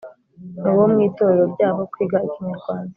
mu 0.61 0.71
bo 0.77 0.85
mu 0.91 0.99
itorero 1.07 1.45
ryabo 1.53 1.81
kwiga 1.91 2.17
ikinyarwanda 2.27 2.89